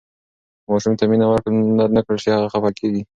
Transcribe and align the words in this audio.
که 0.63 0.67
ماشوم 0.71 0.93
ته 0.99 1.03
مینه 1.11 1.25
ورنکړل 1.27 2.17
شي، 2.23 2.29
هغه 2.31 2.47
خفه 2.53 2.71
کیږي. 2.79 3.01